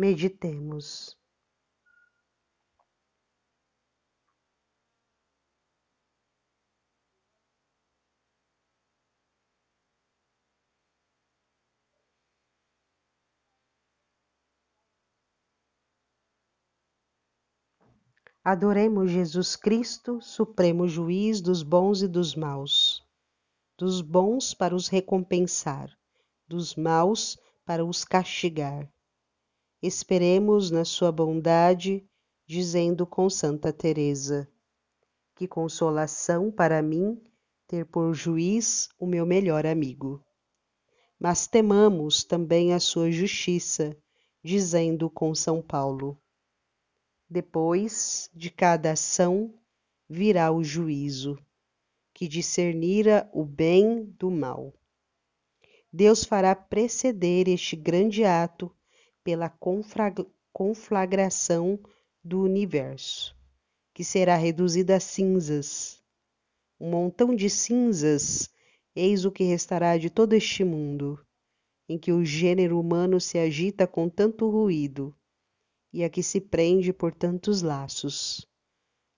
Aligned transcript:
Meditemos. 0.00 1.14
Adoremos 18.42 19.10
Jesus 19.10 19.54
Cristo, 19.54 20.18
Supremo 20.22 20.88
Juiz 20.88 21.42
dos 21.42 21.62
bons 21.62 22.00
e 22.00 22.08
dos 22.08 22.34
maus, 22.34 23.06
dos 23.76 24.00
bons 24.00 24.54
para 24.54 24.74
os 24.74 24.88
recompensar, 24.88 25.94
dos 26.48 26.74
maus 26.74 27.36
para 27.66 27.84
os 27.84 28.02
castigar. 28.02 28.90
Esperemos 29.82 30.70
na 30.70 30.84
sua 30.84 31.10
bondade, 31.10 32.06
dizendo 32.46 33.06
com 33.06 33.30
Santa 33.30 33.72
Teresa: 33.72 34.46
Que 35.34 35.48
consolação 35.48 36.52
para 36.52 36.82
mim 36.82 37.18
ter 37.66 37.86
por 37.86 38.12
juiz 38.12 38.90
o 38.98 39.06
meu 39.06 39.24
melhor 39.24 39.64
amigo. 39.64 40.22
Mas 41.18 41.46
temamos 41.46 42.24
também 42.24 42.74
a 42.74 42.80
sua 42.80 43.10
justiça, 43.10 43.96
dizendo 44.44 45.08
com 45.08 45.34
São 45.34 45.62
Paulo: 45.62 46.20
depois 47.26 48.28
de 48.34 48.50
cada 48.50 48.92
ação 48.92 49.54
virá 50.06 50.52
o 50.52 50.62
juízo, 50.62 51.38
que 52.12 52.28
discernira 52.28 53.30
o 53.32 53.46
bem 53.46 54.04
do 54.18 54.30
mal. 54.30 54.74
Deus 55.90 56.22
fará 56.22 56.54
preceder 56.54 57.48
este 57.48 57.76
grande 57.76 58.24
ato 58.24 58.70
pela 59.30 59.48
conflagração 60.52 61.78
do 62.20 62.42
universo, 62.42 63.36
que 63.94 64.02
será 64.02 64.34
reduzido 64.34 64.92
a 64.92 64.98
cinzas. 64.98 66.02
Um 66.80 66.90
montão 66.90 67.32
de 67.32 67.48
cinzas, 67.48 68.50
eis 68.92 69.24
o 69.24 69.30
que 69.30 69.44
restará 69.44 69.96
de 69.96 70.10
todo 70.10 70.32
este 70.32 70.64
mundo, 70.64 71.24
em 71.88 71.96
que 71.96 72.10
o 72.10 72.24
gênero 72.24 72.80
humano 72.80 73.20
se 73.20 73.38
agita 73.38 73.86
com 73.86 74.08
tanto 74.08 74.50
ruído 74.50 75.14
e 75.92 76.02
a 76.02 76.10
que 76.10 76.24
se 76.24 76.40
prende 76.40 76.92
por 76.92 77.14
tantos 77.14 77.62
laços. 77.62 78.44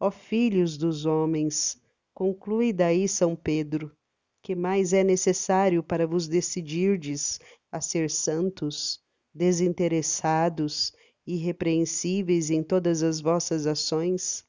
Ó 0.00 0.10
filhos 0.10 0.76
dos 0.76 1.06
homens, 1.06 1.80
conclui 2.12 2.72
daí 2.72 3.06
São 3.06 3.36
Pedro, 3.36 3.96
que 4.42 4.56
mais 4.56 4.92
é 4.92 5.04
necessário 5.04 5.84
para 5.84 6.04
vos 6.04 6.26
decidirdes 6.26 7.38
a 7.70 7.80
ser 7.80 8.10
santos, 8.10 9.00
desinteressados, 9.34 10.92
irrepreensíveis 11.26 12.50
em 12.50 12.62
todas 12.62 13.02
as 13.02 13.20
vossas 13.20 13.66
ações? 13.66 14.44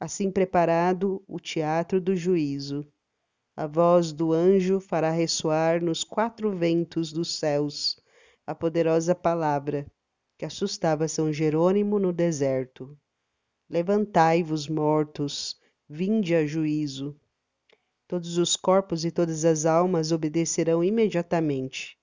Assim 0.00 0.30
preparado 0.30 1.22
o 1.28 1.38
teatro 1.38 2.00
do 2.00 2.16
juízo, 2.16 2.86
a 3.54 3.66
voz 3.66 4.12
do 4.12 4.32
anjo 4.32 4.80
fará 4.80 5.10
ressoar 5.10 5.82
nos 5.82 6.02
quatro 6.02 6.56
ventos 6.56 7.12
dos 7.12 7.38
céus 7.38 8.00
a 8.46 8.54
poderosa 8.54 9.14
palavra 9.14 9.86
que 10.38 10.44
assustava 10.44 11.06
São 11.06 11.32
Jerônimo 11.32 11.98
no 11.98 12.12
deserto. 12.12 12.98
Levantai-vos, 13.70 14.68
mortos, 14.68 15.60
vinde 15.88 16.34
a 16.34 16.46
juízo. 16.46 17.14
Todos 18.08 18.38
os 18.38 18.56
corpos 18.56 19.04
e 19.04 19.10
todas 19.10 19.44
as 19.44 19.64
almas 19.66 20.10
obedecerão 20.10 20.82
imediatamente. 20.82 21.96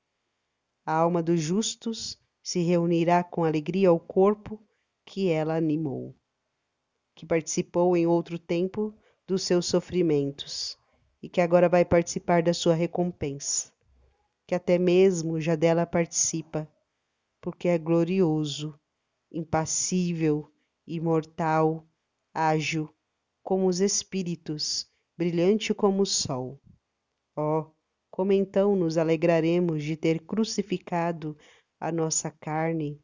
A 0.90 0.94
alma 0.94 1.22
dos 1.22 1.40
justos 1.40 2.20
se 2.42 2.64
reunirá 2.64 3.24
com 3.24 3.44
alegria 3.44 3.90
ao 3.90 4.00
corpo 4.00 4.60
que 5.06 5.30
ela 5.30 5.56
animou, 5.56 6.16
que 7.14 7.28
participou 7.28 7.96
em 7.96 8.08
outro 8.08 8.40
tempo 8.40 8.92
dos 9.28 9.44
seus 9.44 9.68
sofrimentos 9.68 10.80
e 11.22 11.30
que 11.30 11.42
agora 11.42 11.70
vai 11.70 11.86
participar 11.86 12.42
da 12.42 12.56
sua 12.56 12.74
recompensa, 12.74 13.72
que 14.48 14.56
até 14.56 14.80
mesmo 14.80 15.40
já 15.40 15.56
dela 15.56 15.86
participa 15.86 16.68
porque 17.40 17.68
é 17.68 17.78
glorioso, 17.78 18.74
impassível, 19.32 20.52
imortal, 20.88 21.88
ágil, 22.34 22.92
como 23.44 23.68
os 23.68 23.80
espíritos, 23.80 24.92
brilhante 25.16 25.72
como 25.72 26.02
o 26.02 26.08
sol. 26.08 26.60
Oh, 27.38 27.68
como 28.20 28.34
então 28.34 28.76
nos 28.76 28.98
alegraremos 28.98 29.82
de 29.82 29.96
ter 29.96 30.20
crucificado 30.20 31.38
a 31.80 31.90
nossa 31.90 32.30
carne, 32.30 33.02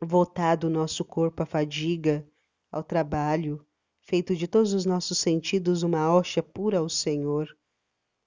voltado 0.00 0.68
o 0.68 0.70
nosso 0.70 1.04
corpo 1.04 1.42
à 1.42 1.46
fadiga, 1.46 2.24
ao 2.70 2.84
trabalho, 2.84 3.66
feito 4.00 4.36
de 4.36 4.46
todos 4.46 4.74
os 4.74 4.86
nossos 4.86 5.18
sentidos 5.18 5.82
uma 5.82 6.08
hóstia 6.14 6.40
pura 6.40 6.78
ao 6.78 6.88
Senhor. 6.88 7.48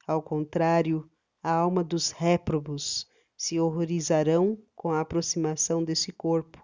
Ao 0.06 0.22
contrário, 0.22 1.10
a 1.42 1.54
alma 1.54 1.82
dos 1.82 2.12
réprobos 2.12 3.08
se 3.38 3.58
horrorizarão 3.58 4.62
com 4.76 4.92
a 4.92 5.00
aproximação 5.00 5.82
desse 5.82 6.12
corpo, 6.12 6.62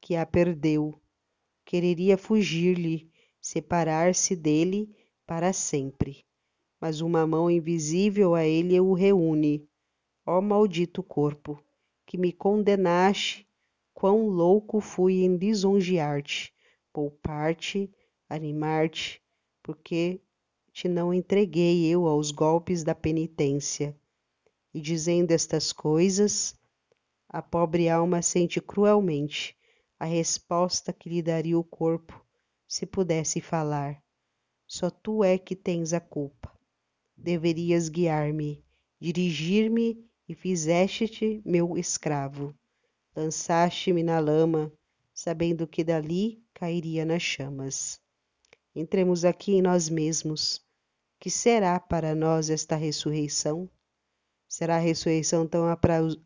que 0.00 0.14
a 0.14 0.24
perdeu. 0.24 1.02
Quereria 1.64 2.16
fugir-lhe, 2.16 3.10
separar-se 3.42 4.36
dele 4.36 4.96
para 5.26 5.52
sempre. 5.52 6.24
Mas 6.80 7.00
uma 7.00 7.26
mão 7.26 7.50
invisível 7.50 8.34
a 8.34 8.44
ele 8.44 8.80
o 8.80 8.94
reúne. 8.94 9.68
Ó 10.24 10.40
maldito 10.40 11.02
corpo, 11.02 11.62
que 12.06 12.16
me 12.16 12.32
condenaste, 12.32 13.46
quão 13.92 14.26
louco 14.28 14.80
fui 14.80 15.22
em 15.22 15.36
lisonjear-te, 15.36 16.54
poupar-te, 16.92 17.90
animar-te, 18.28 19.22
porque 19.62 20.20
te 20.72 20.88
não 20.88 21.12
entreguei 21.12 21.86
eu 21.86 22.06
aos 22.06 22.30
golpes 22.30 22.82
da 22.82 22.94
penitência. 22.94 23.94
E 24.72 24.80
dizendo 24.80 25.32
estas 25.32 25.72
coisas, 25.72 26.58
a 27.28 27.42
pobre 27.42 27.88
alma 27.88 28.22
sente 28.22 28.60
cruelmente 28.60 29.56
a 29.98 30.06
resposta 30.06 30.92
que 30.92 31.10
lhe 31.10 31.20
daria 31.20 31.58
o 31.58 31.62
corpo 31.62 32.24
se 32.66 32.86
pudesse 32.86 33.40
falar. 33.40 34.02
Só 34.66 34.88
tu 34.88 35.22
é 35.22 35.36
que 35.36 35.54
tens 35.54 35.92
a 35.92 36.00
culpa. 36.00 36.59
Deverias 37.22 37.90
guiar-me, 37.90 38.64
dirigir-me 38.98 40.02
e 40.26 40.34
fizeste-te 40.34 41.42
meu 41.44 41.76
escravo. 41.76 42.54
Lançaste-me 43.14 44.02
na 44.02 44.18
lama, 44.18 44.72
sabendo 45.12 45.66
que 45.66 45.84
dali 45.84 46.42
cairia 46.54 47.04
nas 47.04 47.20
chamas. 47.22 48.00
Entremos 48.74 49.24
aqui 49.24 49.52
em 49.52 49.60
nós 49.60 49.90
mesmos. 49.90 50.64
Que 51.18 51.30
será 51.30 51.78
para 51.78 52.14
nós 52.14 52.48
esta 52.48 52.74
ressurreição? 52.74 53.68
Será 54.48 54.76
a 54.76 54.80
ressurreição 54.80 55.46
tão 55.46 55.66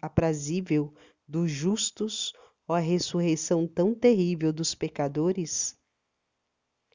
aprazível 0.00 0.94
dos 1.26 1.50
justos 1.50 2.32
ou 2.68 2.76
a 2.76 2.78
ressurreição 2.78 3.66
tão 3.66 3.92
terrível 3.92 4.52
dos 4.52 4.76
pecadores? 4.76 5.76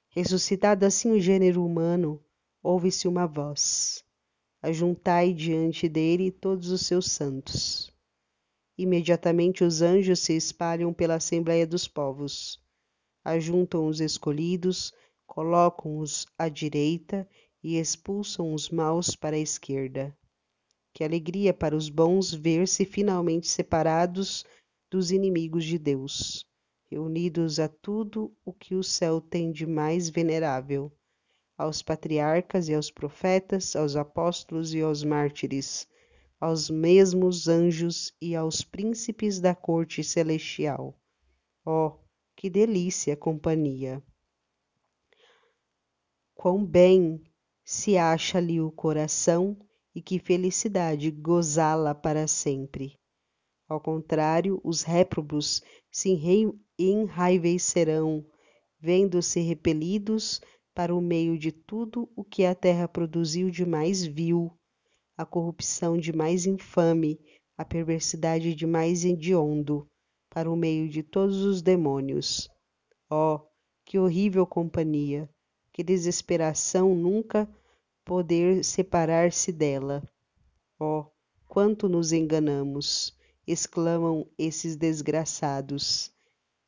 Ressuscitado 0.10 0.86
assim 0.86 1.12
o 1.12 1.20
gênero 1.20 1.66
humano, 1.66 2.24
ouve-se 2.62 3.08
uma 3.08 3.26
voz: 3.26 4.04
Ajuntai 4.62 5.34
diante 5.34 5.88
dele 5.88 6.32
todos 6.32 6.70
os 6.70 6.86
seus 6.86 7.12
santos. 7.12 7.92
Imediatamente 8.78 9.64
os 9.64 9.82
anjos 9.82 10.20
se 10.20 10.34
espalham 10.34 10.94
pela 10.94 11.16
Assembleia 11.16 11.68
dos 11.68 11.88
Povos, 11.88 12.62
ajuntam 13.24 13.88
os 13.88 14.00
escolhidos, 14.00 14.94
colocam-os 15.26 16.26
à 16.38 16.48
direita 16.50 17.28
e 17.62 17.78
expulsam 17.78 18.54
os 18.54 18.70
maus 18.70 19.16
para 19.16 19.36
a 19.36 19.40
esquerda. 19.40 20.16
Que 20.94 21.04
alegria 21.04 21.54
para 21.54 21.76
os 21.76 21.90
bons 21.90 22.34
ver-se 22.34 22.86
finalmente 22.86 23.48
separados 23.48 24.46
dos 24.90 25.12
inimigos 25.12 25.66
de 25.66 25.78
Deus, 25.78 26.46
reunidos 26.90 27.60
a 27.60 27.68
tudo 27.68 28.34
o 28.44 28.52
que 28.52 28.76
o 28.76 28.84
céu 28.84 29.22
tem 29.22 29.52
de 29.52 29.66
mais 29.66 30.10
venerável, 30.10 30.92
aos 31.60 31.82
patriarcas 31.82 32.70
e 32.70 32.74
aos 32.74 32.90
profetas, 32.90 33.76
aos 33.76 33.98
apóstolos 33.98 34.74
e 34.74 34.80
aos 34.80 35.04
mártires, 35.04 35.86
aos 36.40 36.70
mesmos 36.70 37.50
anjos 37.50 38.16
e 38.22 38.34
aos 38.34 38.62
príncipes 38.62 39.42
da 39.42 39.54
corte 39.54 40.02
celestial. 40.02 40.98
Oh, 41.66 41.98
que 42.34 42.50
delícia 42.50 43.18
companhia! 43.18 44.02
Quão 46.34 46.66
bem 46.66 47.22
se 47.66 47.98
acha 47.98 48.38
ali 48.38 48.62
o 48.62 48.72
coração 48.72 49.58
e 49.94 50.02
que 50.02 50.18
felicidade 50.18 51.12
gozá-la 51.12 51.94
para 51.94 52.26
sempre. 52.26 52.98
Ao 53.68 53.82
contrário, 53.82 54.62
os 54.64 54.84
réprobos 54.84 55.62
se 55.92 56.18
enraivecerão, 56.80 58.26
vendo-se 58.80 59.42
repelidos 59.42 60.40
para 60.74 60.94
o 60.96 61.02
meio 61.02 61.38
de 61.38 61.52
tudo 61.52 62.10
o 62.16 62.24
que 62.24 62.46
a 62.46 62.56
terra 62.56 62.88
produziu 62.88 63.50
de 63.50 63.66
mais 63.66 64.06
vil, 64.06 64.52
a 65.18 65.26
corrupção 65.26 65.98
de 65.98 66.14
mais 66.14 66.46
infame, 66.46 67.20
a 67.58 67.66
perversidade 67.66 68.56
de 68.56 68.66
mais 68.66 69.04
hediondo, 69.04 69.88
para 70.30 70.50
o 70.50 70.56
meio 70.56 70.88
de 70.88 71.04
todos 71.04 71.44
os 71.44 71.62
demônios. 71.62 72.50
Oh, 73.12 73.40
que 73.84 73.98
horrível 74.00 74.46
companhia! 74.46 75.30
Que 75.72 75.84
desesperação 75.84 76.96
nunca 76.96 77.50
poder 78.06 78.64
separar-se 78.64 79.52
dela. 79.52 80.04
Oh, 80.80 81.06
quanto 81.48 81.90
nos 81.90 82.12
enganamos! 82.12 83.18
exclamam 83.52 84.30
esses 84.38 84.76
desgraçados. 84.76 86.12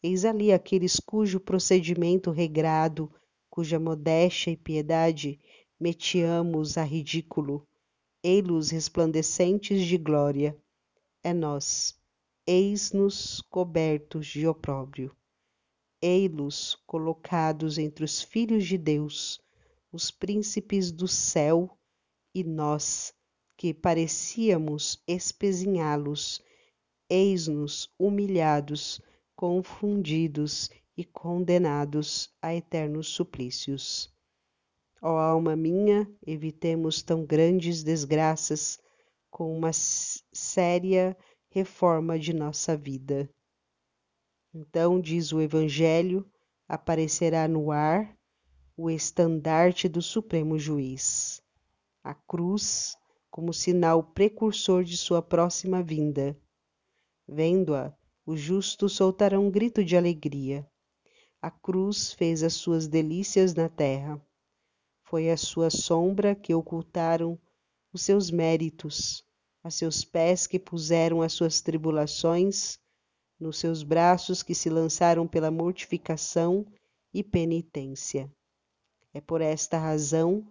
Eis 0.01 0.25
ali 0.25 0.51
aqueles 0.51 0.99
cujo 0.99 1.39
procedimento 1.39 2.31
regrado, 2.31 3.11
cuja 3.51 3.77
modéstia 3.77 4.49
e 4.49 4.55
piedade 4.55 5.37
meteamos 5.77 6.77
a 6.77 6.83
ridículo, 6.83 7.67
ei-los 8.23 8.69
resplandecentes 8.69 9.85
de 9.85 9.97
glória. 9.97 10.57
É 11.21 11.33
nós, 11.33 11.99
eis-nos 12.47 13.41
cobertos 13.41 14.27
de 14.27 14.47
opróbrio. 14.47 15.13
Ei-los 16.01 16.75
colocados 16.87 17.77
entre 17.77 18.05
os 18.05 18.21
filhos 18.21 18.65
de 18.65 18.77
Deus, 18.77 19.41
os 19.91 20.09
príncipes 20.09 20.89
do 20.89 21.07
céu, 21.07 21.77
e 22.33 22.45
nós, 22.45 23.13
que 23.57 23.73
parecíamos 23.73 25.03
espezinhá-los, 25.05 26.41
eis-nos 27.09 27.93
humilhados 27.99 29.01
confundidos 29.35 30.69
e 30.95 31.03
condenados 31.03 32.33
a 32.41 32.53
eternos 32.53 33.07
suplícios. 33.07 34.13
Ó 35.01 35.17
alma 35.17 35.55
minha, 35.55 36.07
evitemos 36.25 37.01
tão 37.01 37.25
grandes 37.25 37.83
desgraças 37.83 38.79
com 39.29 39.57
uma 39.57 39.71
séria 39.73 41.17
reforma 41.49 42.19
de 42.19 42.33
nossa 42.33 42.77
vida. 42.77 43.29
Então, 44.53 44.99
diz 44.99 45.31
o 45.31 45.41
Evangelho, 45.41 46.29
aparecerá 46.67 47.47
no 47.47 47.71
ar 47.71 48.15
o 48.77 48.89
estandarte 48.89 49.87
do 49.87 50.01
Supremo 50.01 50.57
Juiz, 50.59 51.41
a 52.03 52.13
cruz 52.13 52.97
como 53.29 53.53
sinal 53.53 54.03
precursor 54.03 54.83
de 54.83 54.97
sua 54.97 55.21
próxima 55.21 55.81
vinda. 55.81 56.37
Vendo-a, 57.27 57.95
os 58.25 58.39
justos 58.39 58.93
soltarão 58.93 59.47
um 59.47 59.51
grito 59.51 59.83
de 59.83 59.95
alegria. 59.95 60.69
A 61.41 61.49
cruz 61.49 62.13
fez 62.13 62.43
as 62.43 62.53
suas 62.53 62.87
delícias 62.87 63.55
na 63.55 63.67
terra. 63.67 64.21
Foi 65.01 65.31
a 65.31 65.35
sua 65.35 65.71
sombra 65.71 66.35
que 66.35 66.53
ocultaram 66.53 67.39
os 67.91 68.03
seus 68.03 68.29
méritos, 68.29 69.25
a 69.63 69.71
seus 69.71 70.05
pés 70.05 70.45
que 70.45 70.59
puseram 70.59 71.19
as 71.19 71.33
suas 71.33 71.59
tribulações, 71.59 72.79
nos 73.39 73.57
seus 73.57 73.81
braços 73.81 74.43
que 74.43 74.53
se 74.53 74.69
lançaram 74.69 75.27
pela 75.27 75.49
mortificação 75.49 76.63
e 77.11 77.23
penitência. 77.23 78.31
É 79.11 79.19
por 79.19 79.41
esta 79.41 79.79
razão 79.79 80.47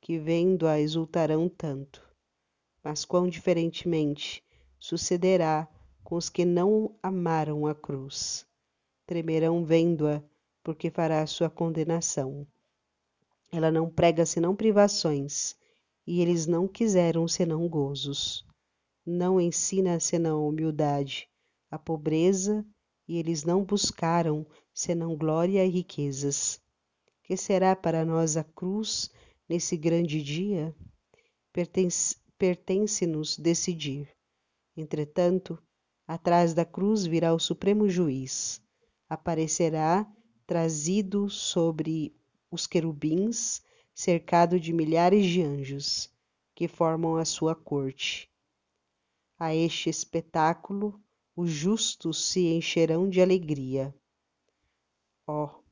que 0.00 0.20
vendo-a 0.20 0.78
exultarão 0.78 1.48
tanto. 1.48 2.00
Mas 2.82 3.04
quão 3.04 3.28
diferentemente 3.28 4.40
sucederá 4.78 5.68
com 6.04 6.14
os 6.14 6.28
que 6.28 6.44
não 6.44 6.96
amaram 7.02 7.66
a 7.66 7.74
cruz. 7.74 8.46
Tremerão 9.06 9.64
vendo-a, 9.64 10.22
porque 10.62 10.90
fará 10.90 11.22
a 11.22 11.26
sua 11.26 11.50
condenação. 11.50 12.46
Ela 13.50 13.70
não 13.70 13.90
prega 13.90 14.24
senão 14.24 14.54
privações, 14.54 15.56
e 16.06 16.20
eles 16.20 16.46
não 16.46 16.66
quiseram 16.66 17.26
senão 17.28 17.68
gozos. 17.68 18.46
Não 19.04 19.40
ensina 19.40 19.98
senão 20.00 20.38
a 20.38 20.48
humildade, 20.48 21.28
a 21.70 21.78
pobreza, 21.78 22.64
e 23.06 23.18
eles 23.18 23.44
não 23.44 23.64
buscaram 23.64 24.46
senão 24.72 25.16
glória 25.16 25.64
e 25.64 25.68
riquezas. 25.68 26.60
Que 27.22 27.36
será 27.36 27.74
para 27.74 28.04
nós 28.04 28.36
a 28.36 28.44
cruz 28.44 29.10
nesse 29.48 29.76
grande 29.76 30.22
dia? 30.22 30.74
Pertence-nos 32.38 33.36
decidir. 33.36 34.08
Entretanto, 34.76 35.58
Atrás 36.06 36.52
da 36.52 36.64
cruz 36.64 37.06
virá 37.06 37.32
o 37.32 37.38
Supremo 37.38 37.88
Juiz. 37.88 38.60
Aparecerá 39.12 40.10
trazido 40.46 41.28
sobre 41.28 42.16
os 42.50 42.66
querubins, 42.66 43.62
cercado 43.94 44.58
de 44.58 44.72
milhares 44.72 45.26
de 45.26 45.42
anjos, 45.42 46.10
que 46.54 46.66
formam 46.66 47.18
a 47.18 47.24
sua 47.26 47.54
corte. 47.54 48.32
A 49.38 49.54
este 49.54 49.90
espetáculo, 49.90 50.98
os 51.36 51.50
justos 51.50 52.24
se 52.24 52.54
encherão 52.54 53.06
de 53.06 53.20
alegria. 53.20 53.94
Ó, 55.26 55.44
oh, 55.44 55.62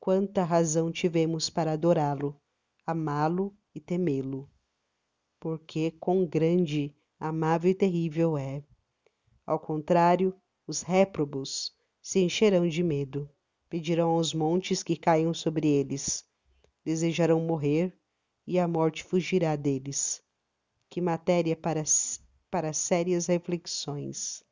quanta 0.00 0.42
razão 0.42 0.90
tivemos 0.90 1.50
para 1.50 1.72
adorá-lo, 1.72 2.40
amá-lo 2.86 3.54
e 3.74 3.78
temê-lo, 3.78 4.50
porque 5.38 5.90
quão 5.90 6.24
grande, 6.24 6.96
amável 7.20 7.72
e 7.72 7.74
terrível 7.74 8.38
é. 8.38 8.64
Ao 9.44 9.60
contrário, 9.60 10.34
os 10.66 10.80
réprobos 10.80 11.75
se 12.06 12.20
encherão 12.20 12.68
de 12.68 12.84
medo, 12.84 13.28
pedirão 13.68 14.10
aos 14.10 14.32
montes 14.32 14.80
que 14.80 14.96
caiam 14.96 15.34
sobre 15.34 15.66
eles, 15.66 16.24
desejarão 16.84 17.40
morrer 17.40 17.92
e 18.46 18.60
a 18.60 18.68
morte 18.68 19.02
fugirá 19.02 19.56
deles. 19.56 20.22
Que 20.88 21.00
matéria 21.00 21.56
para, 21.56 21.82
para 22.48 22.72
sérias 22.72 23.26
reflexões! 23.26 24.44